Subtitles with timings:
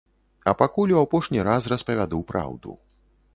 [0.51, 2.71] А пакуль у апошні раз распавяду праўду.